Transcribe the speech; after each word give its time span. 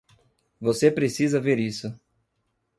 Você 0.59 0.89
precisa 0.89 1.39
ver 1.39 1.59
isso. 1.59 1.93